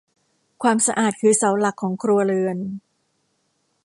[0.61, 2.57] ความสะอาดคือเสาหลักของครัวเรือน